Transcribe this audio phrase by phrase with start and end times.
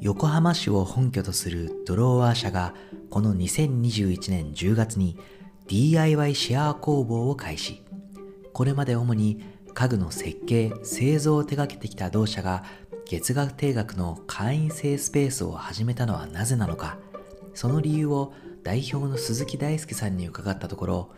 [0.00, 2.72] 横浜市を本拠とするドロワー社が
[3.10, 5.18] この2021年10月に
[5.66, 7.82] DIY シェア工房を開始。
[8.52, 9.42] これまで主に
[9.74, 12.64] 家具の設計製造を手掛けてきた同社が
[13.06, 16.98] 月額定額の会員制スペースを始めたのはなぜなのか。
[17.54, 21.10] その理由を代表の鈴木大輔さんに伺ったところ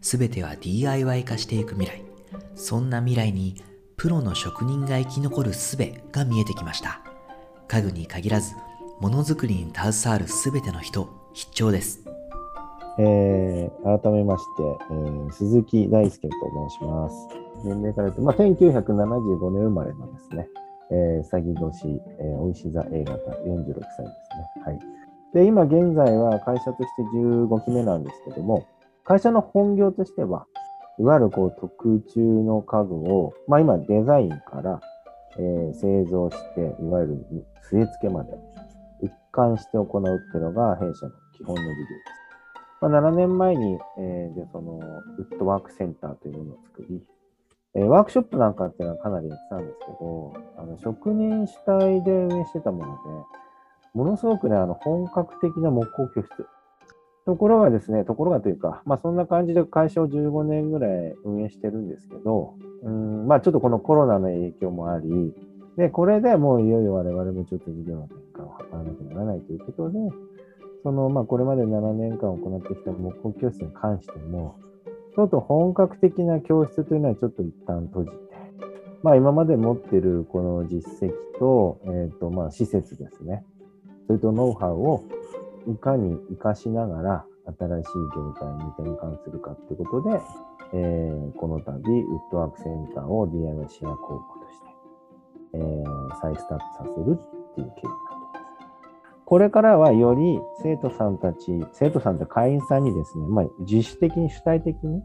[0.00, 2.04] 全ては DIY 化していく未来。
[2.54, 3.60] そんな未来に
[3.96, 5.76] プロの職人が生き残る術
[6.12, 7.07] が見えてきました。
[7.68, 8.54] 家具に限らず
[9.00, 12.08] ものづくりに携わる全ての人必聴です
[13.00, 16.34] えー、改めまして、えー、鈴木大輔と
[16.70, 17.14] 申します。
[17.64, 20.48] 年齢から言うと、まあ、1975年生まれのですね、
[20.90, 24.64] えー、詐欺年、えー、お石座 A 型46歳ですね。
[24.64, 24.80] はい。
[25.32, 28.66] で、今現在は会社として15期目なんですけども、
[29.04, 30.46] 会社の本業としては、
[30.98, 34.80] いわゆるこう特注の家具を、まあ今デザインから、
[35.38, 37.26] えー、製造して、いわゆる
[37.70, 38.30] 据え付けまで
[39.02, 42.18] 一貫して行うっていうのが弊社の基本の事業です。
[42.80, 47.02] まあ、7年前に、えー、でそのウッドワークセンターというものを作り、
[47.74, 52.98] えー、ワークショップなんかっていうのはかなりやってたんですけど、あの職人主体で運営してたもので、
[53.94, 56.28] ものすごくね、あの本格的な木工教室。
[57.28, 65.34] ところがですね、ところがというか、まあそんな感じで会社を15年ぐらい運営してるんですけど、うんまあちょっとこのコロナの影響もあり、
[65.76, 69.98] で、これでもういよいよ我々もちょっと事業の転換を図らなきゃならないということで、
[70.82, 74.56] そのまあこれまで7年間行ってきた木工教室に関しても、
[75.14, 78.16] ちょっと本格的な教室というのはちょっと一旦閉じて、
[79.02, 83.44] まあ今まで持っているこの実績と、えっ、ー、とまあ施設ですね。
[84.06, 85.04] それとノウハウを
[85.68, 87.24] いかに活かしながら
[87.58, 90.20] 新しい業態に転換するかということで、
[90.72, 94.66] えー、この度、ウッドワークセンターを DIY シェア工房として、
[95.54, 98.58] えー、再スタートさせるっていう経緯になっています。
[99.24, 105.02] これからはより生徒さんたち、生徒さんと会員さんにですね、まあ、自主的に主体的に、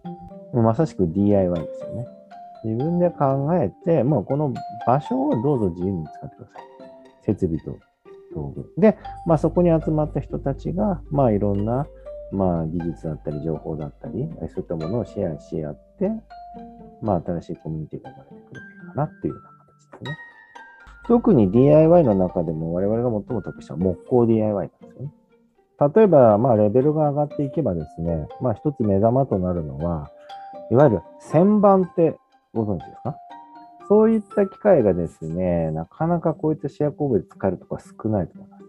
[0.53, 2.07] まさしく DIY ですよね。
[2.63, 4.53] 自分で考えて、もうこの
[4.87, 6.63] 場所をどうぞ自由に使ってください。
[7.25, 7.77] 設備と
[8.33, 8.71] 道具。
[8.77, 11.85] で、まあ、そこに集まった人たちが、まあ、いろんな、
[12.31, 16.09] まあ、技術だったり、情報だったり、そういったものをシェアし合って、
[17.01, 20.17] まあ、新しいコミュニティが生まれてくるかなっていうような形ですね。
[21.07, 25.13] 特に DIY の中でも我々が最も得した木工 DIY なんですよね。
[25.95, 30.09] 例えば、まあ、レベルが上がっていけばですね、まあ、一つ目玉となるのは、
[30.71, 32.17] いわゆる旋盤って
[32.53, 33.15] ご存知ですか？
[33.87, 38.63] そういった機会がですね、なかなかこういったシェア工房で使えるとか少ないと思います。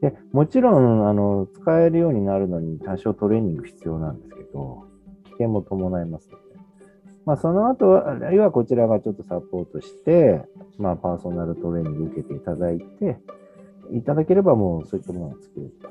[0.00, 4.84] でもちろんあの使えるようになるのに多少トレーニング必要なんですけど、
[5.24, 6.44] 危険も伴いますので、
[7.26, 10.42] まあ、その後は、あるいはこちらがちょっとサポートして、
[10.78, 13.18] まあ、パーソナルトレーニング受けていただいて、
[13.92, 15.88] いただければもうそういったものが作れると。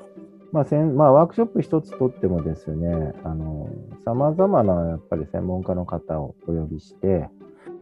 [0.52, 3.68] まあせんまあ、ワークショップ一つとってもですね、あの、
[4.04, 7.28] 様々なやっぱり専門家の方をお呼びして、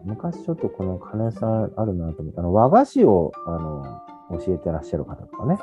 [0.05, 5.59] 昔ちょっとこの金さんあるなと思ったあの和菓子をあの教えてらっしゃる方とかね、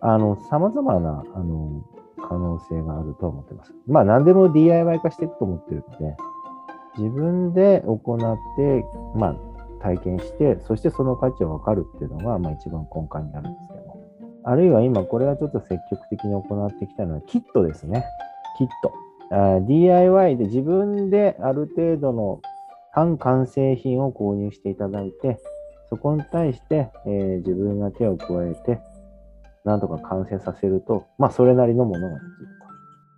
[0.00, 1.84] あの、様々な、あの、
[2.28, 3.74] 可能性があると思ってます。
[3.86, 6.16] まあ、何でも DIY 化していくと思ってるので、
[6.96, 8.84] 自分で行って、
[9.14, 9.36] まあ、
[9.82, 13.98] 体験して、そしてその価値を分かるっていうのが、まあ、一番根幹になるんですけど、
[14.44, 18.04] あるいは今、これはちょっと積極的に行ってきたのは、キットですね。
[18.56, 18.92] キット。
[19.66, 22.40] DIY で自分である程度の
[22.92, 25.38] 半完成品を購入していただいて、
[25.90, 28.80] そこに対して、えー、自分が手を加えて、
[29.64, 32.48] なんとか完成させると、まあ、それなりのものができる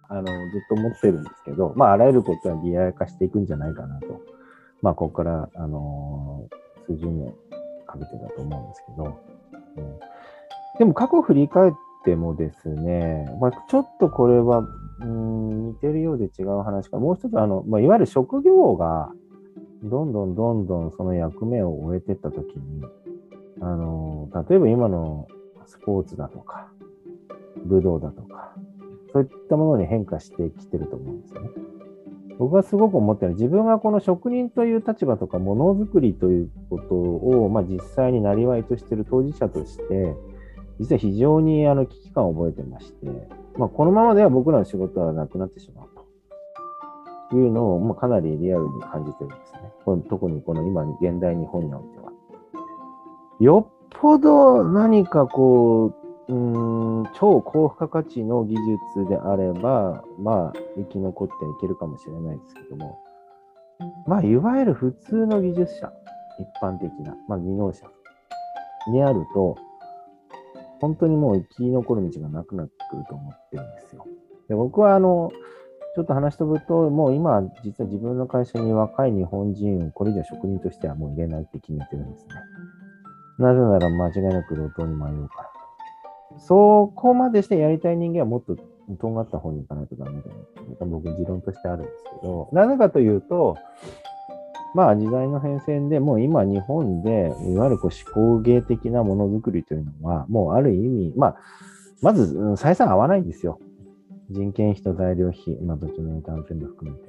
[0.09, 0.15] と。
[0.15, 0.33] あの、ずっ
[0.69, 4.21] と思ってるんですけど、まあ、あらゆることは DIY 化していくんじゃないかなと。
[4.83, 7.33] まあ、ここから、あのー、数十年
[7.87, 9.19] かけてだと思うんですけど、
[9.77, 9.99] うん、
[10.79, 11.73] でも過去振り返っ
[12.05, 14.65] てもですね、まあ、ちょっとこれは、
[15.01, 19.13] うん、似てるようで違う話か、もう一つ、あの、まあ、いわゆる職業が、
[19.83, 22.85] どんどんどんどんその役目を終えてったときに、
[23.61, 25.27] あの、例えば今の
[25.67, 26.71] スポーツだとか、
[27.65, 28.55] 武道だとか、
[29.13, 31.51] そういったものに変化してきてると思うんですよね。
[32.39, 40.17] 僕がすごく思ってるのは、自分がこの職人という立場とか、ものづくりということを、まあ、実際になりわいとしてる当事者として、
[40.79, 43.07] 実は非常にあの危機感を覚えてまして、
[43.59, 45.89] まあ、このままでは僕らの仕事はなくなってしまう
[47.31, 49.70] というのを、まあ、かなりリアルに感じてるんですね。
[49.85, 52.13] 特にこの今、現代日本においては。
[53.41, 55.95] よっぽど何かこ
[56.29, 58.55] う、うん、超高付加価値の技
[58.95, 62.99] 術であれば、まあ、生き残っていけるかもしれないですけども、
[64.07, 65.93] まあ、いわゆる普通の技術者、
[66.39, 67.87] 一般的な、まあ、技能者
[68.93, 69.57] にあると、
[70.81, 74.07] 本当にもう生き残る道がなくなってくると思ってるんですよ。
[74.49, 82.35] で僕はあの、ょっと話し飛ぶと、もう今、実は自分の会社に若い日本人をこれ以上職人としてはもう入れないって決めてるんですね。
[83.39, 85.51] なぜなら間違いなく路頭に迷うから。
[86.39, 88.57] そこまでしてやりたい人間はもっと
[88.97, 90.37] とんがった方に行かないとダメだよ
[90.73, 93.57] って僕、持論としてあるんですけど、なぜかというと、
[94.75, 101.37] まあ時代の変遷でもう今日本でいわゆるこう思考芸的なものづくりというのはもうある意味、まあ、
[102.03, 103.59] まず採算合わないんですよ。
[104.31, 107.05] 人件費と材料費、まあどっちの値段全部含めて。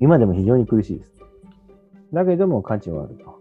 [0.00, 1.12] 今でも非常に苦しいです。
[2.12, 3.34] だけども価値はあると。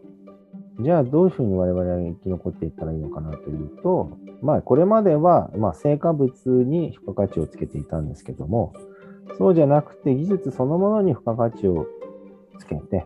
[0.80, 6.34] じゃあどういうふうに我々は生き残っていったらいいのかなというと、まあこれまでは、まあ、成果物
[6.64, 8.74] に付加価値をつけていたんですけども、
[9.38, 11.86] そうじゃなくて技術そのものに付加価値を
[12.58, 13.06] つけて、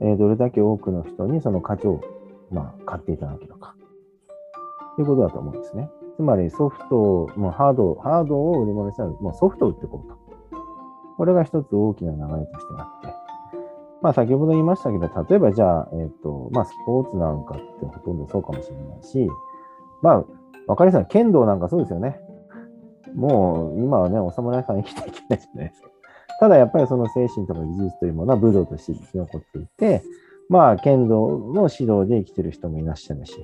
[0.00, 2.00] え、どれだけ多くの人にその価値を、
[2.50, 3.76] ま、買っていただけるか。
[4.96, 5.88] ということだと思うんですね。
[6.16, 10.16] つまりソフトを、もうハード、ハードを売り物にしたら、もうソフトを売っていこうと。
[11.16, 13.14] これが一つ大きな流れとしてあって。
[14.02, 19.28] まあ先ほど言いましたけど、例えばじゃあ、えっ、ー、と、まあスポーツなんかってほとんどそうかもしれないし、
[20.02, 20.24] まあ、
[20.66, 22.20] わかりやすい剣道なんかそうですよね。
[23.14, 25.88] もう今はね、お侍さん生きていけないじゃないですか。
[26.40, 30.02] ただやっぱりその精神とか技術というものは武道として生き残っていて、
[30.48, 33.34] まあ剣道の指導で生きてる人もいらっしゃるし、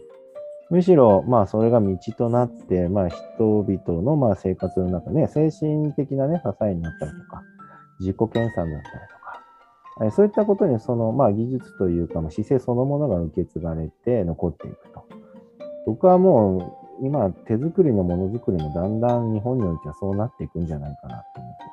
[0.70, 7.42] むしろまあそれが道となって、まあ人々のまあ生活の中で、ね、精神的なね、支えになったりとか、
[7.98, 8.74] 自己研鑽だったり
[9.98, 15.04] とか、そういったことにそのまあ技術というか、姿勢そのものが受け継がれて残っていくと。
[15.86, 21.64] 僕はもう今手作りのものづくりもだんだん日本においてはそうなっていくんじゃないかなと思って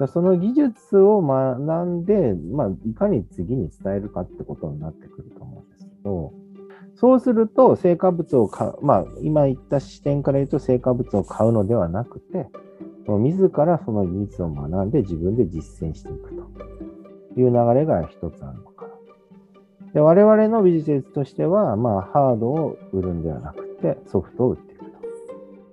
[0.00, 0.12] ます。
[0.12, 6.32] その技術を学んで、まあ、いかに次に伝えるかってことになってくると思うんですけど、
[6.96, 12.48] そうすると、成果物を買う、まあ、今言った視点から言うと、成果物を買うのではなくて、
[13.06, 18.92] 自らその技術を学んで自分で実践していくという流れが一つあるのかな。
[19.92, 24.84] で我々のビジネスとしては、まあ、ハードを売るんではなくて、ソフトを売っていく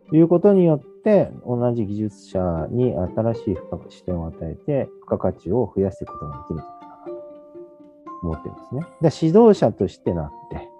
[0.09, 3.57] ということによって、同じ技術者に新しい
[3.89, 7.11] 視点を与えて付加価値を増やしていくことができるんじゃないかなと
[8.23, 8.81] 思ってるんですね。
[9.01, 10.72] で指導者としてなって、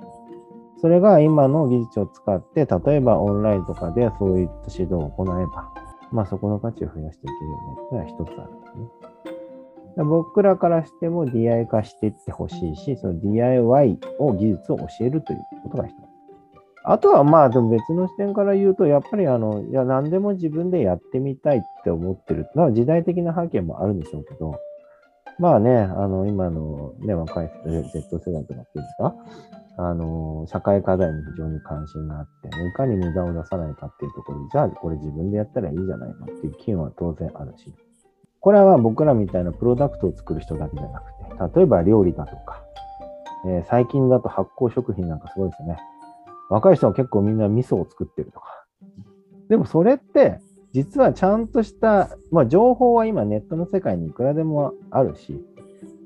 [0.83, 5.71] それが今の技術を使って、例えばオンラインとかでそういった指導を行えば、
[6.12, 10.03] まあそこの価値を増やしていけるよねっていうのは一つあるんですね。
[10.03, 15.95] 僕らからしても DI 化していってほしいし、その DIY を技術を教えるということが一つ。
[16.83, 22.50] あとはまあ、でも別の視点から言うと、やっぱりあの、いや、何でも自分でやってみたいって思ってる。
[22.56, 24.59] まあ、時代的な背景もあるんでしょうけど、
[25.39, 29.15] まあね、あの、今のね、若い Z 世代とかっていうんですか、
[29.77, 37.73] あの、社会課題に非常に関心があって、いかに無駄を出さないかっていうところで、じゃあこれ自分でやったらいいじゃないかっていう機運は当然あるし、
[38.39, 42.63] これは僕らみたいなプロダクトを作る人だけじゃなくて、例えば料理だとか、
[43.45, 45.77] えー、最近だと発酵食品なんかすごいですよね。
[46.49, 48.65] 若い人は結構みんな味噌を作ってるとか。
[49.49, 50.39] でもそれって、
[50.73, 55.39] 実はちゃんとした、まあ、情報は今ネットの世界にいくらでもあるし、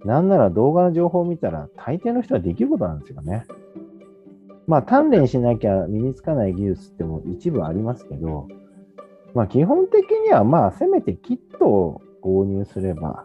[0.05, 3.45] なんなら動画の情報を見たら大抵の人はできることなんですよね。
[4.67, 8.47] まあ鍛錬しなきゃ身につかない技術っても一部ありますけど、
[9.33, 13.23] まあ基本的にはまあせめてキットを購入すれば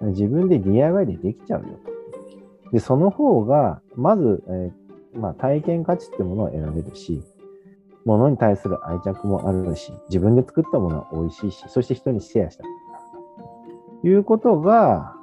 [0.00, 1.96] 自分で DIY でできちゃうよと。
[2.72, 7.22] で、その方が、まず、えーまあ、体験価値ってものを得られるし、
[8.04, 12.64] ものに対する愛着もあるし、自分で作ったものは美味しいし、そして人にシェアした
[14.02, 15.15] ということが、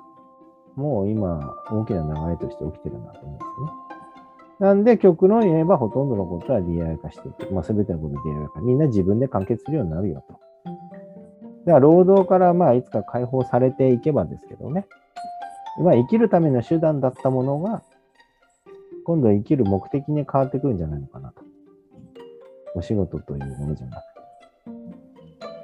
[0.76, 3.94] もう今、大きな流れとして起きてるなと思うんですよね。
[4.60, 7.54] なんで、極論言えば、ほとんどのことは DIY 化していく。
[7.54, 8.62] まあ、すべてのこと DIY 化。
[8.62, 10.40] みんな自分で完結するようになるよと。
[11.66, 14.86] だから、労働からまあ、いつか解放されていけばですけどね。
[15.82, 17.82] まあ、生きるための手段だったものが、
[19.06, 21.42] 今度は生きる目的に変わってくるんじゃないのかなと。
[22.76, 24.04] お仕事というものじゃなく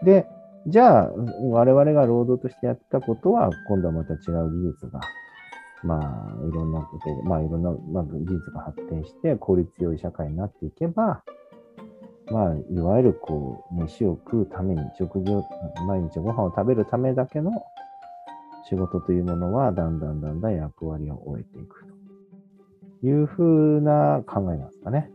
[0.03, 0.05] て。
[0.05, 0.27] で、
[0.67, 1.11] じゃあ、
[1.49, 4.99] 我々が労働としてやったことは、今度はまた違う技術が、
[5.83, 11.23] まあ、いろんなこと、まあ、いろんな、まあ、技術が発展して、効率良い社会になっていけば、
[12.31, 15.43] まあ、いわゆるこう、飯を食うために、食事を、
[15.87, 17.51] 毎日ご飯を食べるためだけの
[18.67, 21.89] 仕事というものは、だんだんだんだん役割を終えていくと。
[23.01, 25.09] いうふうな考えなんですかね。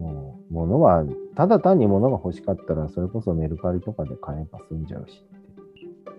[0.00, 1.04] もう、物は、
[1.36, 5.24] ただ単に物が欲しかったら、それこそメルカリとかで買えば済んじゃうし。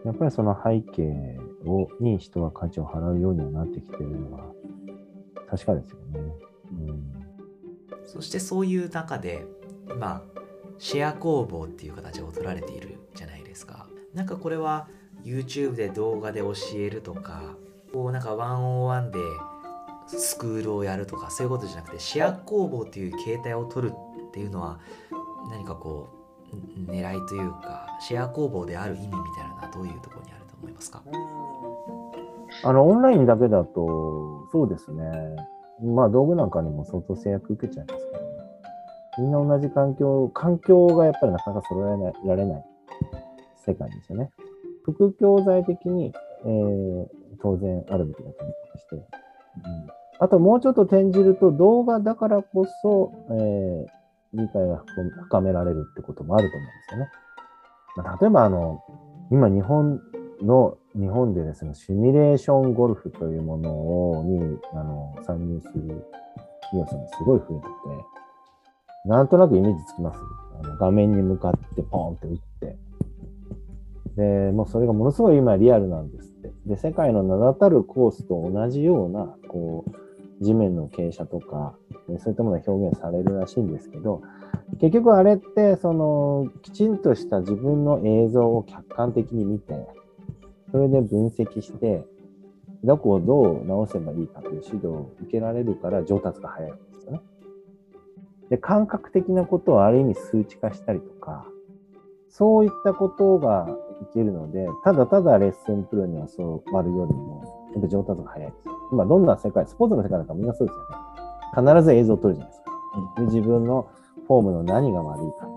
[0.05, 4.45] やっぱりその背景をに人は価値を払うようにはなってきてるのは、
[5.49, 6.19] 確かですよね。
[6.71, 7.11] うん、
[8.05, 9.45] そしてそういう中で
[9.89, 10.23] 今
[10.79, 14.87] シェア工房っていう形を取られているじゃないですかなんかこれは
[15.23, 17.55] YouTube で動画で教えるとか
[17.93, 19.19] こうなんかワンオンワンで
[20.07, 24.79] スクールをやるとかそういうことじゃなくてシェア工房っていう形態を取るっていうのは
[25.49, 26.09] 何かこ
[26.87, 31.01] う狙いというかシェア工房である意味みたいなのはどういうところにあると思いますか？
[32.63, 35.09] あの、オンラインだけだと、そうですね。
[35.81, 38.27] まあ、道具なんかにも相当制約受けちゃいますからね。
[39.19, 42.65] みんな同じ環境、環境がやっぱりなかなか揃えないられない
[43.65, 44.29] 世界ですよね。
[44.83, 46.13] 副教材的に、
[46.45, 47.07] えー、
[47.41, 48.95] 当然あるべきだと思ってまして、
[50.19, 54.83] あともうちょっと転じると動画だからこそ、えー、理解が
[55.25, 57.09] 深められるってこともあると思うんですよね。
[57.97, 58.83] まあ、例えばあの、
[59.31, 59.99] 今日本
[60.41, 63.71] の、日本でですね、シミュレーションゴルフというもの
[64.11, 66.05] をにあの参入する
[66.61, 67.65] 企業さんがすごい増えて
[69.05, 70.19] て、なんとなくイメージつきます？
[70.61, 72.77] あの画面に向かってポンって打って、
[74.17, 76.51] で、もうそれがものすごい今リアルなんですって。
[76.65, 81.75] で、世界の名だたるコースと同じような、こう、地面の傾斜とか、
[82.19, 84.21] そういったものが表現されるらしいんですけど、
[84.79, 89.87] 結局あれって、その、きちんとした自分の映像を客観的に見て、
[90.71, 92.05] それで分析して、
[92.85, 97.21] どこをどう直せばいいかという指導を受けられるから上達が早いんですよね。
[98.49, 101.45] で、感覚的なことをある意味数値化したりとか、
[102.29, 103.67] そういったことが
[104.01, 108.71] いけるので、ただただレッスンプロに教わるよりも、やっぱ上達が早いですよ。
[108.91, 111.71] 今どんな世界、スポーツの世界なんかみんなそうですよね。
[111.73, 112.71] 必ず映像を撮るじゃないですか。
[113.17, 113.87] で自分の
[114.27, 115.47] フォームの何が悪いか。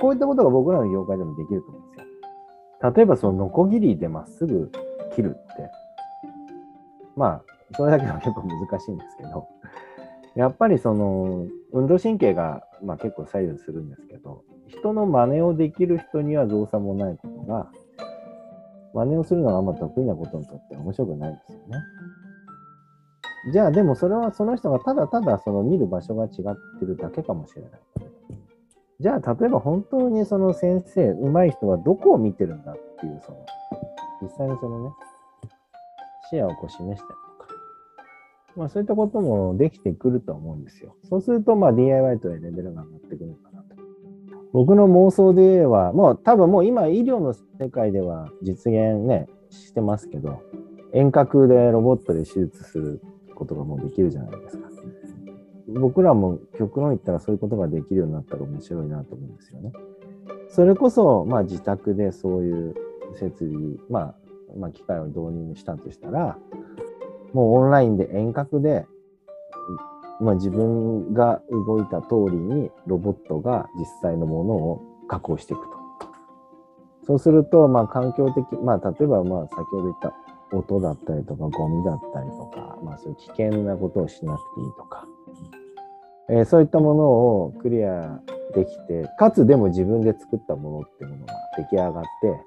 [0.00, 2.92] こういったことが僕らの業界でもできると思うんですよ。
[2.94, 4.70] 例えばそのノコギリでまっすぐ
[5.14, 5.70] 切るって、
[7.16, 7.42] まあ、
[7.76, 9.46] それだけでも結構難しいんですけど、
[10.34, 17.70] やっぱりその運動神経がまあ結構左右するんですけど、人の真似をできる人には造作もないことが、
[18.94, 21.78] 真似をするのがあんま得意なことにとっては面白くないですよね。
[23.52, 26.30] じゃあでもそれはその人がただただその見る場所が違っ
[26.78, 27.70] てるだけかもしれない。
[29.00, 33.44] じゃあ例えば本当にその先生、上手い人はどこを見てるんだっていう、その、
[34.22, 34.90] 実際にそのね、
[36.30, 37.54] 視野をこう示したりとか、
[38.54, 40.94] まあそういったこともできてくると思うんですよ。
[41.02, 43.71] そうするとまあ DIY というレベルが上がってくるかなと。
[44.52, 50.42] 僕の妄想で言えば、もう多分もう今医療の世界では実現ね、してますけど、
[50.92, 53.02] 遠隔でロボットで手術する
[53.34, 54.68] ことがもうできるじゃないですか。
[55.68, 59.72] 僕らも極論言ったらそういうことができるようになったら面白いなと思うんですよね。
[60.48, 62.74] それこそ、まあ、自宅でそういう
[63.18, 64.14] 設備、まあ、
[64.56, 66.36] まあ、機械を導入したとしたら、
[67.32, 68.86] もうオンラインで遠隔で、
[70.22, 75.72] まあ、自分が動いた通りにロボットが実際のものを加工していくと。
[77.04, 80.14] そうすると、まあ、環境的、まあ、例えば、まあ、先ほど言った
[80.56, 85.06] 音だったりとか、ゴミだったりとか、まあ、そういう危険なことをしなくていいとか、
[86.30, 88.20] えー、そういったものをクリア
[88.54, 92.40] できて、かつでも自分で作ったものっていうものが出来上がって、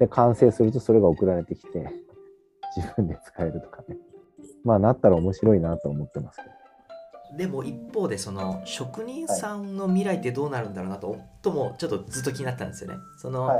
[0.00, 1.88] で、完成するとそれが送られてきて、
[2.76, 3.96] 自分で使えるとかね。
[4.62, 6.57] まあ、なったら面白いなと思ってますけど。
[7.36, 12.98] でも一方でその職人さんの未来ってどうなるんだろうなと、ともちょっとずっと気になったんですよね。
[13.18, 13.50] その、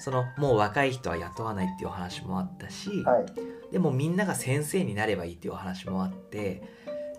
[0.00, 3.26] そのもう若い人は雇わないっていうお話もあったし、はい、
[3.72, 6.62] でもみんなが先生になればいいっていうお話もあって、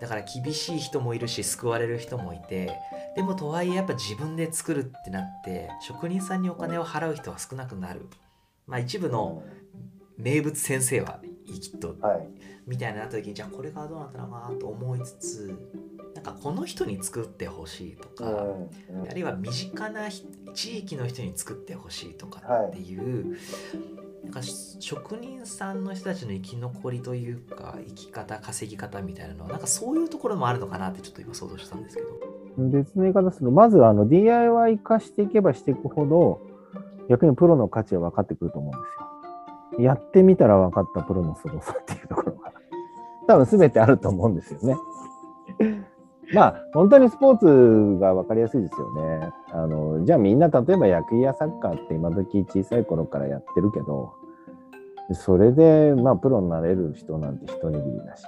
[0.00, 2.78] だから厳しい人もいるし救われる人もいて
[3.16, 8.06] でもとはいえやっぱ自分で作るってなって職人さんにお金を払う人は少なくなる。
[8.66, 9.42] まあ一部の
[10.16, 12.28] 名物先生はいいきっと、はい、
[12.66, 15.58] みたいになった時にじゃあこれがどうなったのかなと思いつつ
[16.18, 18.24] なんかこの人に作ってほしいとか、
[18.90, 20.08] うんうん、あるいは身近な
[20.52, 23.38] 地域の人に作ってほしいとかっていう、はい。
[24.24, 32.08] なんか職人さんの人たちの生き残りというか生き方稼ぎ方みたいなのはなんかそういうところもあるのかなってちょっと今想像したんですけど。
[32.58, 36.40] 別の言い方するとまずあの DIY 化していけばしていくほど
[37.08, 38.88] 逆にプロの価値は分かってくると思うんで
[39.76, 39.84] すよ。
[39.84, 42.52] やってみたら分かったプロの凄さっていうところが
[43.28, 44.76] 多分全てあると思うんですよね
[46.32, 49.30] まあ本当にスポーツが分かりやすいですよね。
[49.50, 54.12] あのじゃあみんな例えば野球やサッカーって今時小さい頃からやってるけど
[55.12, 58.24] それでまあプロになれる人なんて一握りだし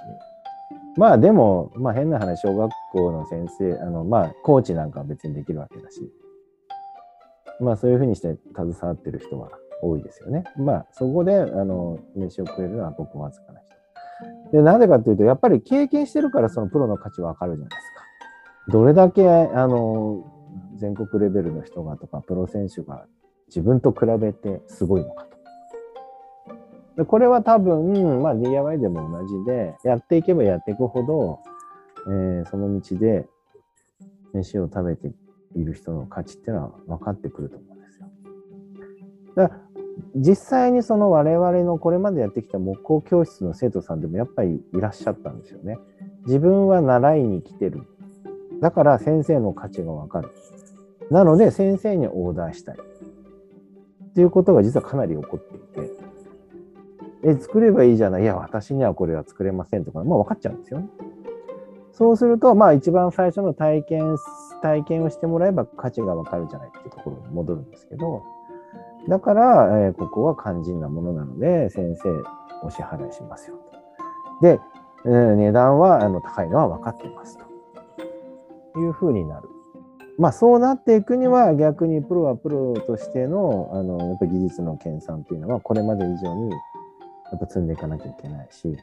[0.97, 6.11] まあでも、まあ、変な話小学校の先生あのまあコーチなんかは別にできるわけだし
[7.59, 9.49] まあそういうふうにして携わってる人は
[9.83, 10.43] 多いですよね。
[10.57, 13.70] まあそこであの飯を食えるのはごくわずかな人。
[14.51, 18.01] で、なぜかというと、やっぱり経験してるからそのプロの価値はわかるじゃないですか。
[18.67, 20.23] どれだけあの
[20.77, 23.05] 全国レベルの人がとかプロ選手が
[23.47, 25.37] 自分と比べてすごいのかと。
[26.97, 31.39] でこれは多分、まあ、DIY でも同じでやっていけばやっていくほど、
[32.07, 33.27] えー、その道で
[34.33, 35.11] 飯を食べて
[35.55, 38.07] いる人の価値っていうのは分かってくると思うんですよ。
[39.35, 39.51] だ
[40.15, 45.79] 実際にその我々のこれまでやってきた木工教室の生徒さんでもやっぱりいらっしゃったんですよね。
[46.25, 47.83] 自分は習いに来てる。
[48.61, 50.29] だから先生の価値が分かる。
[51.09, 52.77] なので先生にオーダーしたい。
[52.77, 55.91] っていうことが実はかなり起こっていて。
[57.23, 58.23] え、作ればいいじゃない。
[58.23, 60.87] いや、私にはこれは作れませんとか、まあ分かっちゃうんですよね。
[61.93, 64.15] そうすると、まあ一番最初の体験、
[64.61, 68.23] 体験をしてもらえば価値がわかるじゃないっていうところに戻るんですけど、
[69.07, 72.09] だから、えー、ここは肝心なものなので、先生
[72.63, 74.45] お支払いしますよと。
[74.45, 74.59] で、
[75.05, 77.37] えー、値段はあの高いのは分かってます
[78.73, 79.47] というふうになる。
[80.17, 86.57] まあそうなっていくには逆にプロはプロとしてのあのやっぱ技術の研鑽というのはこれまで以上にや
[87.37, 88.77] っぱ積んでいかなきゃいけないし、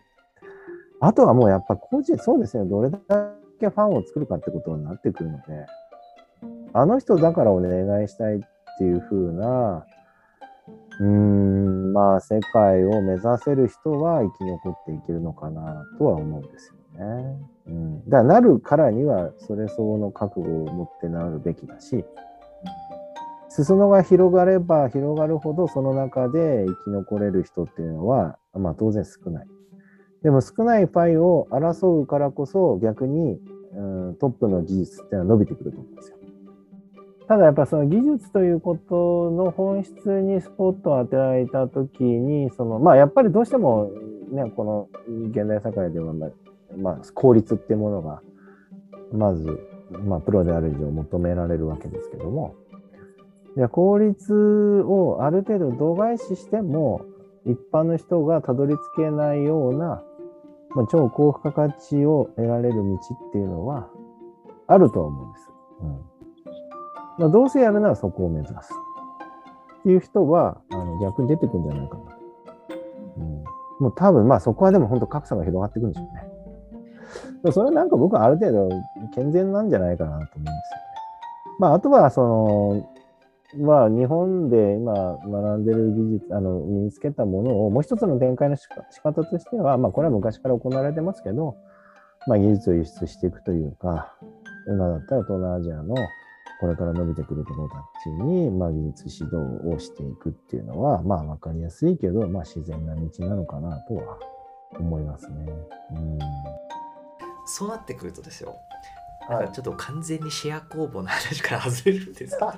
[1.00, 2.98] あとはもうやっぱ個人、そうですね、どれだ
[3.60, 5.44] けファンを作るかってことになってくるので、
[6.72, 8.40] あの人だからお願いしたいっ
[8.78, 9.86] ていう風な、
[11.00, 17.36] うん、まあ世界を目指せる人は生き残っていけるのかなとは思うんですよね。
[17.66, 22.04] うん、だからなるからにはそれ相応の覚悟を持ってなるべきだし、
[23.48, 29.46] 裾野が広がれば広がるほどその中で生き残れる人っていうのは、まあ当然少ない。
[30.22, 33.38] でも少ないパイを争うからこそ逆に、
[33.72, 36.17] うん、トップの技術っていうのは伸びてくると思うんですよ。
[37.28, 43.90] ただやっぱその技術ということの本質にスポットを当てられた時にそのまあやっぱりどうしても
[44.32, 44.88] ねこの
[45.28, 46.30] 現代社会では、まあ、
[46.76, 48.22] まあ、効率っていうものが
[49.12, 49.46] まず、
[49.90, 52.54] まあ、プロである以上求められるわけですけども
[53.72, 57.04] 効率をある程度度外視しても
[57.44, 60.02] 一般の人がたどり着けないような
[60.70, 63.88] まあ、超高付加価値を得られる道っていうのは
[64.66, 65.50] あるとは思うんです。
[65.80, 66.17] うん
[67.18, 72.02] まあ、どうせやるならそこを目指すっていう人はあの逆に出てくるんじゃないかな。
[73.16, 73.44] うん、
[73.80, 77.52] もう多分まあそこはでも本当格差が広がっていくんでしょうね。
[77.52, 78.68] それはなんか僕はある程度
[79.14, 80.54] 健全なんじゃないかなと思うんですよね。
[81.58, 82.88] まああとはその
[83.56, 84.92] まあ、日本で今
[85.26, 88.68] 学んでる技術、あの身につけたものをもう一つの展開の仕
[89.02, 91.56] 方としては、まあ、これは昔から行われてますけど、
[92.26, 94.14] まあ、技術を輸出していくというか、
[94.66, 95.94] 今だったら東南アジアの
[96.60, 99.36] これから伸びてくるところたちに、まあ、技術指導
[99.68, 104.18] をしていくっていうのは、まあ、分かりやすいけど、まあ、自然な道なのかなとは
[104.72, 105.46] 思いますね。
[105.92, 106.18] うん、
[107.46, 108.56] そうなってくるとですよ、
[109.28, 112.46] なんかちょっと完全にシェア工房の話から外れるんですけど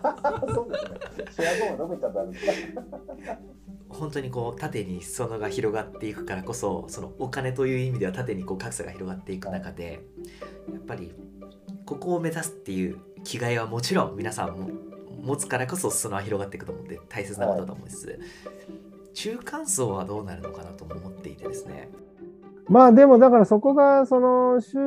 [3.88, 10.06] 本当にこう縦に裾野が広がっていくからこそそのお金という意味では縦にこう格差が広がっていく中で
[10.72, 11.12] やっぱり
[11.84, 14.70] ここを目指すっていう気概はもちろん皆さんも
[15.22, 18.18] 持つからこそ裾野は広がっていくと思って大切なことだと思うんです、はい、
[19.14, 21.90] 中間層はどうなるのかなと思っていてですね
[22.70, 24.78] まあでもだからそこがその週、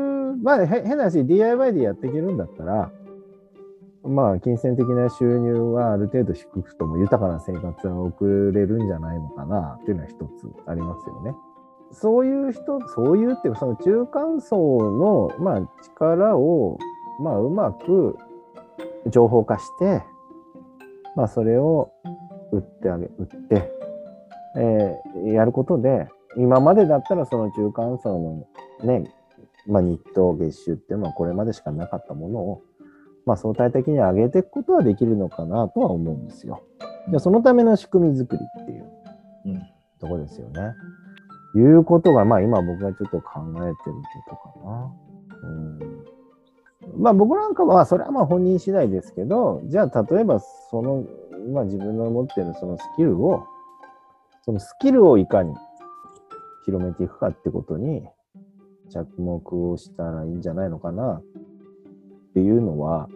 [0.42, 2.90] まあ変な話 DIY でやっていけるんだったら、
[4.04, 11.34] まあ金銭的な収入はある程度低くとも豊かな生活は送れるんじゃないのかなっていうのは一つありますよね。
[11.92, 16.80] そういう人、そういうっていうかその中間層のまあ力を
[17.24, 18.18] まあうまく
[19.08, 20.04] 情報化して、
[21.16, 21.92] まあそれを
[22.52, 23.72] 売ってあげ、売って、
[24.58, 26.08] えー、やることで、
[26.38, 28.48] 今までだったらその中間層の
[28.84, 29.12] ね、
[29.68, 32.62] まあ、日当月収っていうのはこれまでしかなかったものを、
[33.26, 36.64] まあ、相対的に上げていくことはできるのかなとは思うんですよ。
[37.10, 39.62] でそのための仕組み作りっていう
[40.00, 40.62] とこですよね。
[41.56, 43.76] うん、いうことが、まあ今僕がちょっと考えてるこ
[44.30, 44.94] とかな。
[45.44, 45.80] うん
[46.96, 51.06] まあ僕なんかは、それはまあ本人次第ですけど、じゃあ例えばその、
[51.48, 53.46] 今自分の持ってるそのスキルを、
[54.44, 55.54] そのスキルをいかに
[56.66, 58.04] 広めていくかってことに
[58.90, 61.24] 着目をしたらいいんじゃないのかなっ
[62.34, 63.08] ていうのは、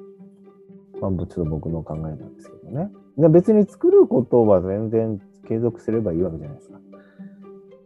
[1.01, 2.89] まあ、ちょっと僕の考えなんですけどね。
[3.29, 6.79] 別に作ることは全然継続すればいいわけじゃないですか。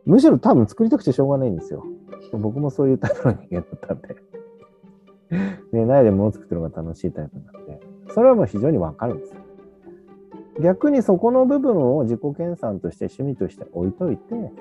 [0.05, 1.85] むしろ多分作りたくてしょうがないんですよ。
[2.33, 4.15] 僕もそういうタイプの人間だったんで。
[5.71, 9.41] ね、ないで物を作ってるのが楽しいタイプなんで、それはもう非常にわかるんですよ。
[10.59, 14.51] 逆にそこの部分を自己研鑽として趣味として置いといて、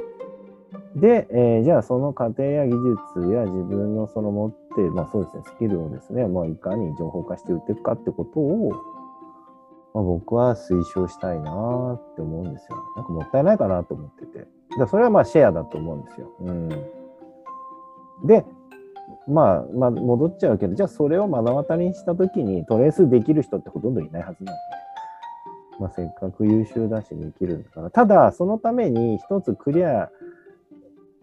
[0.95, 2.73] で、えーじゃあその過程や技
[3.17, 8.73] 術や自分のその持って、まあそうですね、スキルをですね、まあいかに情報化して売っていくかってことを、
[9.93, 12.77] まあ、僕は推奨したいなって思うんですよ。
[12.97, 14.47] なんかもったいないかなと思ってて。
[14.79, 16.31] だそれはまあシェアだと思うんですよ。
[16.41, 16.69] うん。
[18.25, 18.45] で、
[19.29, 24.61] まあ、まあ、戻っちゃうけど、じゃあそれを目の当たりにしたときにトレースできる人ってほとんどいないはずなんで。
[25.79, 27.91] まあ、せっかく優秀だしできるんだから。
[27.91, 30.11] ただ、そのために一つクリア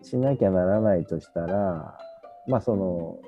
[0.02, 1.98] しなきゃならないとしたら、
[2.48, 3.20] まあ、その、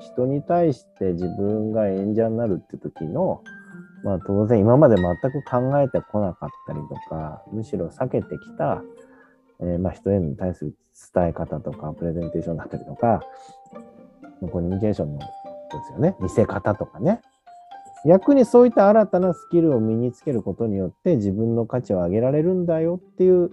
[0.00, 3.42] 人に対して自分が演者になるって時の、
[4.02, 8.82] まあ当然今まで全く考えてこなかったりとか、むしろ避けてきた、
[9.60, 10.74] えーまあ人へに対する
[11.14, 13.20] 伝え方とか、プレゼンテーションだったりとか、
[14.48, 15.26] コミュニケーションので
[15.86, 17.20] すよね、見せ方とかね。
[18.06, 23.50] 逆にそういった新たなスキルを身につけることによって自分の価値を上げられるんだよっていう、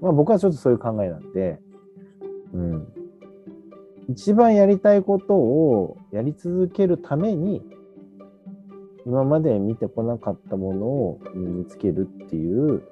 [0.00, 1.60] まあ僕はちょっとそういう考えなんで、
[2.54, 2.92] うん。
[4.08, 7.62] 一番やりたいことをやり続けるために、
[9.06, 12.82] 今まで見てこなかったものを身につけるっていう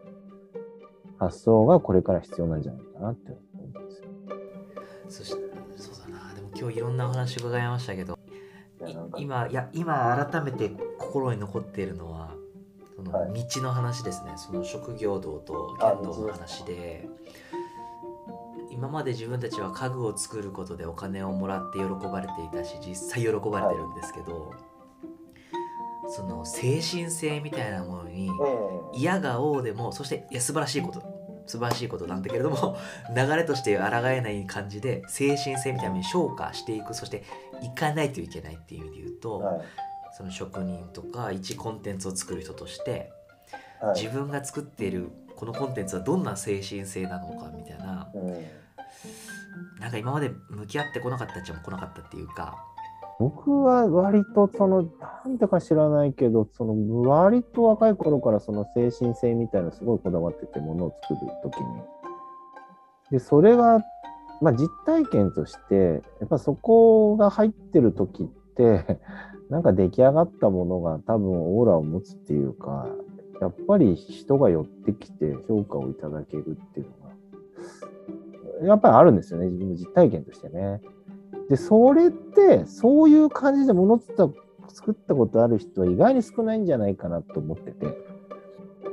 [1.18, 3.72] 発想がこれから必要なんじゃないかなって思うん
[5.06, 5.47] ですよ。
[6.58, 8.18] 今日いろんなお話伺いましたけど
[9.16, 12.30] 今いや今改めて心に残っているのは
[12.96, 13.32] そのはい。
[13.32, 17.08] 道の話ですね、その職業道とあ剣道の話で
[18.70, 24.52] 今まで自分たちは家具を作ることでお金をもらって喜ばれていたし実際喜ばれてるんですけど、
[26.08, 28.30] その精神性みたいなものに
[28.94, 31.17] 嫌が王でもそしていや素晴らしいこと
[31.48, 32.76] 素晴らしいことなんだけれども
[33.14, 37.24] 流れとして抗えない感じで精神性みたいなのに昇華していくそして
[37.62, 39.60] いかないといけないっていう意味で言うと、はい。
[40.16, 43.12] その職人とか一コンテンツを作る人として
[43.80, 44.00] はい。
[44.00, 48.46] 自分が作っているこのコンテンツはどんな精神性なのかみたいなうん。
[49.80, 52.64] なんか今まで向き合ってこなかったっちゃ来なかったっていうか
[53.18, 54.88] 僕は割とその
[55.26, 61.82] なんでか知らないけどその割と若い頃からその精神性みたいなすごいこだわっててものを作る時に
[63.10, 63.80] でそれが、
[64.40, 69.00] まあ、実体験としてやっぱそこが入ってる時って
[69.50, 72.86] なんか出来上がったものが多分オーラを持つっていうか
[73.40, 76.92] やっぱり人が寄ってきて評価をいただけるっていうの
[78.60, 80.80] がやっぱりあるんですよね自分の実体験としてね。
[81.48, 87.96] で、それって、そういう感じで物作った作ったことある人は意外に少ないんじゃないかなと思ってて、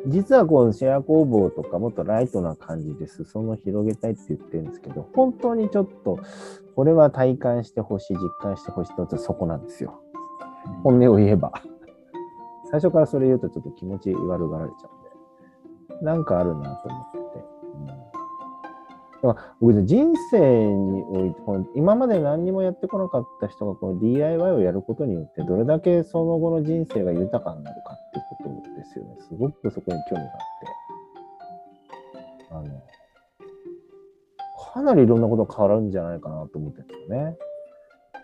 [0.07, 6.19] 実はこのシェア工房とかもっとライトな感じで裾野を広げたいって言ってるんですけど、本当にちょっと、
[6.75, 10.01] これは体感してほしい、実感してほしいとそこなんですよ。
[10.83, 11.51] 本音を言えば。
[12.71, 14.89] 最初からそれ言うとちょっと気持ち悪がられちゃ
[15.91, 17.54] うんで、なんかあるなと思ってて。
[19.25, 29.15] だから僕人生においてこの今まで何にもやってこなかった人がこの DIY をやることによってどれだけその後の人生が豊かになるかっていうことですよね。
[29.27, 30.75] すごくそこに興味があって。
[32.51, 32.83] あの
[34.73, 37.37] かなりいろんなこと変わるんじゃないかなと思ってるんですよね。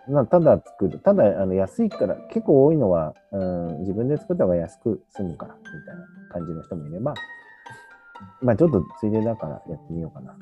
[0.09, 7.13] まあ、ただ作る、ただあの安いから、結構多いのは、うん、自分で作った方が安く済むからみたいな感じの人もいれば、
[8.41, 10.35] まあちょっとついでだからやってみようかな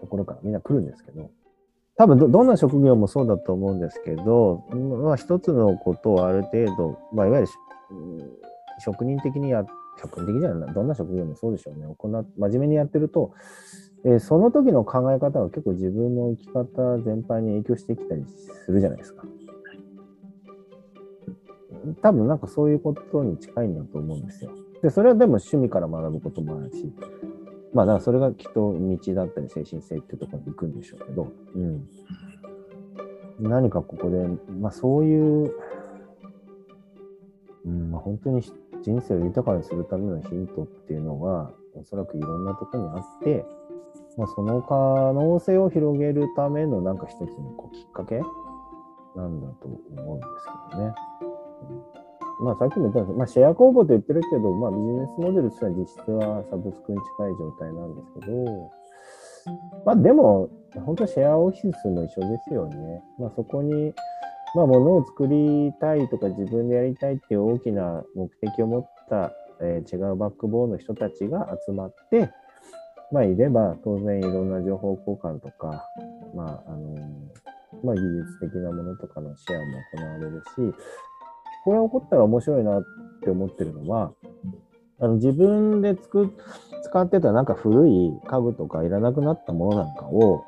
[0.00, 1.30] ところからみんな来るんですけど、
[1.96, 4.64] 多分どんな職業もそうだと思うんですけど、
[5.02, 7.52] まあ一つのことをある程度、まあいわゆる、
[8.78, 9.64] 職人的にや、
[10.00, 11.86] 職人的じゃない、どんな職業もそうでしょうね。
[11.98, 13.32] 行真面目にやってると、
[14.04, 18.24] えーその時の考え方が結構自分の生き方全般に影響してきたり
[18.64, 19.24] するじゃないですか。
[22.02, 24.52] 多分なんかそういうことに近いんだと思うんですよ。
[24.82, 26.92] で、それはでも趣味から学ぶこともあるし、
[27.74, 31.88] まあだからそれがきっと道だったり精神性っていうところに行くんでしょうけど、うん。
[33.40, 34.26] 何かここで、
[34.58, 35.54] まあそういう、
[37.66, 38.42] うん、まあ本当に
[38.82, 43.44] 人生を豊かにするためのヒントっていうのが、おそらくいろんなところにあって、
[44.16, 44.74] まあその可
[45.12, 47.26] 能性を広げるためのなんか一つの
[47.56, 48.16] こうきっかけ
[49.14, 50.94] なんだと思うんですけどね。
[51.94, 51.97] うん
[52.40, 58.70] まあさっきも言ったんですけど、まあシェア工房と言ってるけど、まあビジネスモデルとしては実質はサブスクに近い状態なんですけど、
[59.84, 60.50] まあでも、
[60.84, 63.02] 本当シェアオフィスも一緒ですよね。
[63.18, 63.92] まあそこに、
[64.54, 72.30] まあ物を作りたいとか自分でやりたいっていう大きな目的を持った、えー違うバックボーンの人たちが集まって、
[73.10, 75.88] まあいれば当然いろんな情報交換とか、
[76.34, 76.94] まああの
[77.82, 80.76] まあ技術的なものとかのシェアも行われるし、
[81.68, 82.84] これ起こったら面白いなっ
[83.22, 84.14] て思ってるのは、
[85.00, 86.32] あの自分で作
[86.82, 90.46] 使ってたなんか古い家具とかいらなくなったものなんかを、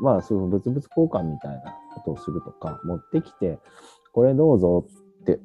[0.00, 3.58] まあ、その物々交換みたいなことをするとか、持ってきて、
[4.12, 4.86] これどうぞ
[5.20, 5.40] って、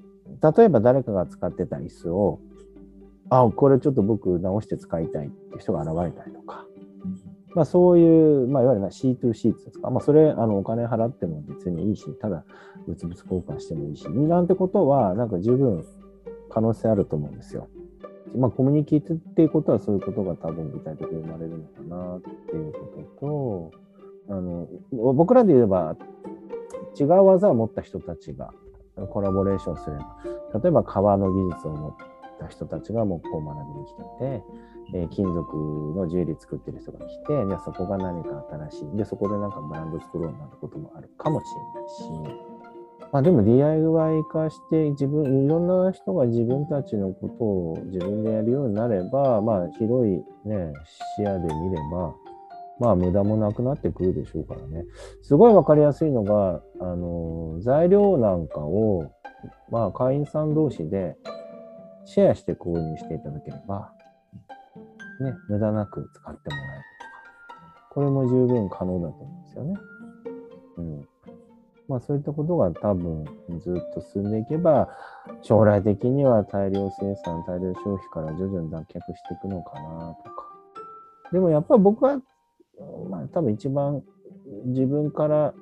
[0.55, 2.39] 例えば誰かが使ってた椅子を、
[3.31, 6.66] あ、これちょっと僕直して使いたいっていう人が現れたりとか、
[7.57, 12.43] まあ、そういう、まあ、いわゆる C2C ってですか、まあ、それあのお金払っても別にいいし、ただ
[12.85, 15.83] 物々交換してもいいし、なんてことは、なんか十分
[16.51, 17.67] 可能性あると思うんですよ。
[18.35, 22.79] まあ、コミュニティっていうことはそういうことが多分具体的に生まれるのかなっていうこ
[23.19, 23.71] と
[24.29, 25.95] と、あの僕らで言えば
[26.99, 28.53] 違う技を持った人たちが
[29.09, 30.15] コラボレーションすれば、
[30.61, 31.95] 例えば革の技術を持っ
[32.39, 34.43] た人たちが木工を学びに来てて、
[34.93, 35.57] えー、金属
[35.95, 38.97] のジュエリー作ってる人が来て、じゃあそこが何か新しい。
[38.97, 41.45] で、そこでなんかブランド作ろうなんてこともあるかもし
[42.05, 42.47] れないし、
[43.11, 50.73] まあでも DIY 化して自分、いろんな人が自分たちのことを自分でやるようになれば、まあ広いね、
[51.15, 52.13] 視野で見れば、
[52.79, 54.85] まあ無駄もなくなってくるでしょうからね。
[55.21, 59.11] すごいわかりやすいのが、あの、材料なんかを、
[59.71, 61.17] まあ会員さん同士で
[62.05, 63.91] シェアして購入していただければ、
[65.23, 66.83] ね、無駄なく使ってもらえる
[67.49, 69.73] とか、これも十分可能だと思うんですよね。
[70.77, 71.07] うん。
[71.87, 73.25] まあそういったことが多分
[73.59, 74.89] ずっと進んでいけば、
[75.41, 78.93] 将来的には大量生産、大量消費から徐々に脱却し
[79.27, 80.47] ていくのかなとか。
[81.31, 82.21] でもやっぱり僕は、
[83.09, 84.03] まあ多分一番
[84.65, 85.53] 自分から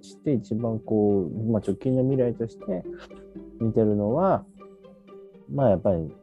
[0.00, 2.84] して一番こう、まあ直近の未来として
[3.60, 4.44] 見てるのは、
[5.50, 6.14] まあやっぱり、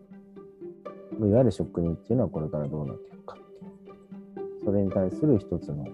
[1.27, 4.65] いわゆる職人っていうのはこれからどうなっていくかっていう。
[4.65, 5.85] それに対する一つの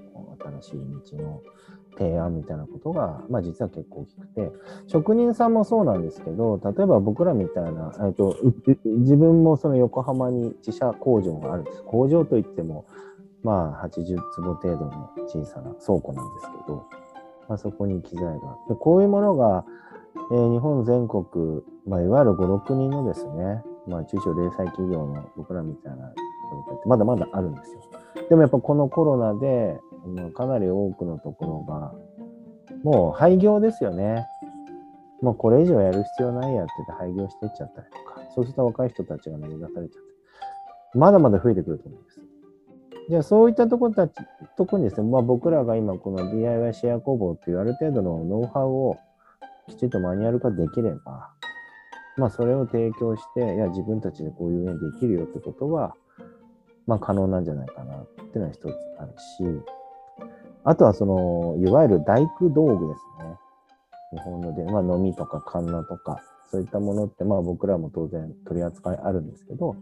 [0.62, 1.42] 新しい道の
[1.98, 4.52] 提案みたいなことが、まあ、実は結構大きくて、
[4.88, 8.38] 職人さんもそうなんですけど、例えば僕らみたいな、えっと、
[8.86, 11.84] 自分もその横浜に自社工場があるんです。
[11.84, 12.86] 工場といっても、
[13.44, 16.86] まあ、80坪程度の小さな倉庫なんですけど、
[17.48, 18.58] まあ、そこに機材が。
[18.68, 19.66] でこういうものが、
[20.32, 27.82] えー、日本全国、まあ、いわゆる5、6人のですね、まあ、中小零細企業の僕らみたいな状態ってまだまだあるんですよ。
[28.30, 29.80] でもやっぱこのコロナで、
[30.34, 31.94] かなり多くのところが、
[32.84, 34.26] もう廃業ですよね。
[35.22, 40.04] もうこれ以上やる必要ないやってて廃業してっちゃったりとか、そうした若い人たちが投げ出されちゃっ
[40.92, 42.22] て、まだまだ増えてくると思うんです。
[43.10, 44.14] じゃあそういったところたち、
[44.58, 48.98] とこにですね、まあ、僕らが今この DIY シェア工房というある程度のノウハウを
[49.68, 51.32] きちんとマニュアル化できれば、
[52.18, 55.96] まあそれを提供して、いや自分たちでこういうふうにできるよってことは、
[56.88, 58.66] まあ可能なんじゃないかなっていうのは一つ
[59.00, 59.44] あるし、
[60.64, 63.36] あとはその、いわゆる大工道具ですね。
[64.14, 69.76] 日本ので、まあ飲みとかカンナとか、そういったものって、まあ僕らも当然取り扱いあるんですけど、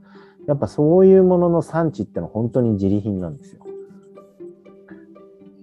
[0.47, 3.61] やっぱそういうものの産地ってのは本当に自利品なんですよ。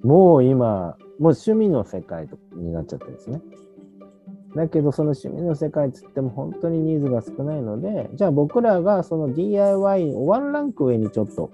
[0.02, 3.42] もう今、もう趣味の世界になっちゃってるんですね。
[4.54, 11.50] だけど、その趣味の世界っつっても本当にニーズが少ないので、じゃあ僕らがその DIY をワンランク上にちょっと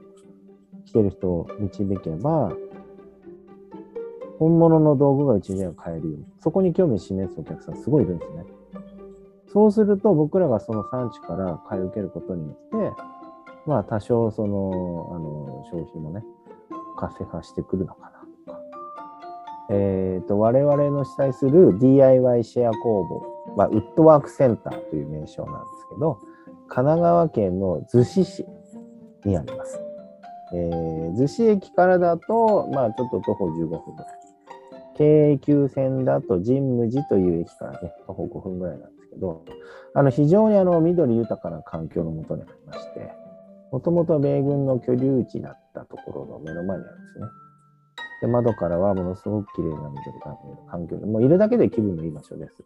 [0.87, 2.53] 来てる人を導けば、
[4.39, 6.27] 本物の道具がうちには買えるように。
[6.41, 8.45] そこに興味示すお客さんすごいいるんですね。
[9.49, 13.03] そうすると僕らがその産地から買い受けることによって、
[13.67, 16.25] まあ多少その、あの、消費もね、
[16.97, 18.16] 活性化してくるのかな。
[19.71, 26.19] えっ、ー、と、我々の主催する DIY シェア工房、まあ、ウッドワークセンターという名称なんですけど、
[26.69, 28.47] 神奈川県の逗子市
[29.25, 29.81] にあります。
[30.55, 34.17] えー、逗子駅からだと、まあちょっと徒歩15分ぐらい。
[34.97, 39.45] 京急線だと神武寺という駅からね、徒歩5分ぐらいなんですけど、
[39.95, 43.13] あの非常にあの緑豊かな環境のもとにありまして、
[43.73, 47.27] もともと米軍の居留地だったところの目の前にあるんですね。
[48.21, 52.65] で窓からはものすごく綺麗な緑が見える環境で、もういるだけで気分のいい場所です。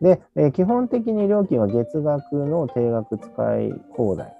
[0.00, 4.30] で、えー、基本的に料金は月額の定額使い放題っ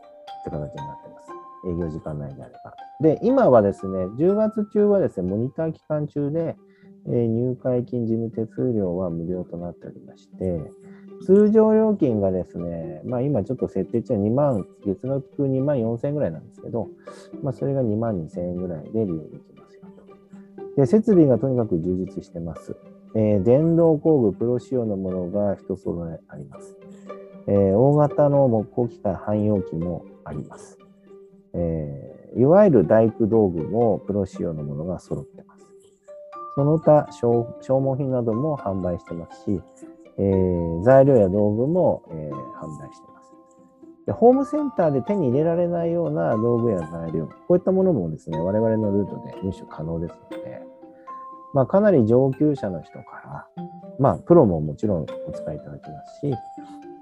[0.45, 1.69] て形になってます。
[1.69, 2.75] 営業時間内であれば。
[3.01, 6.57] で、今はですね、10月中はですね、モニター期間中で、
[7.07, 10.71] えー、入会金事務手数料は無料となっておりまして、
[11.25, 16.89] 通常料金がですね、まあ今ちょっと設定値は2万、月額2万4千円ぐらいなんですけど、
[17.43, 19.62] まあそれが2万2千円ぐらいで利用できます。
[20.77, 22.77] で、設備がとにかく充実してます。
[23.15, 26.77] えー、電動工具プロ仕様のものが一揃えあります。
[27.47, 30.79] えー、大型の木工機械汎用機もあります。
[31.55, 35.67] えー、いわゆる大工道具もプロ仕様のものが揃ってます。
[36.55, 39.61] その他消耗品なども販売してますし、
[40.19, 42.31] えー、材料や道具も、え、
[42.61, 43.12] 販売してます。
[44.07, 50.63] でホームセンターで手に入れられないような道具や材料、こういったものもですね、我々のルートで入手可能ですので、
[51.55, 53.65] まあ、かなり上級者の人から、
[53.99, 56.35] まあ、プロももちろんお使いいただきますし、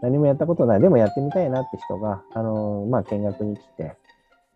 [0.02, 3.96] 何もやったことない、でもやってみたいなって人が、あのまあ、見学に来て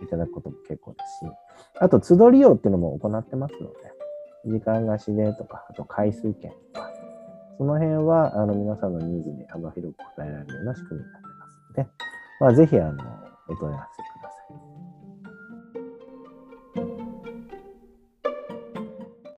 [0.02, 1.33] いただくことも結構ですし、
[1.80, 3.74] あと、都度利用っていうのも行ってますので、
[4.46, 6.90] 時間貸しでとか、あと回数券とか、
[7.57, 11.90] その辺は、あの、皆さんのニーズに幅広く答えられるような仕組みになってますので、
[12.40, 13.05] まあ、ぜひ、あの、
[13.49, 14.24] お問い合わせください。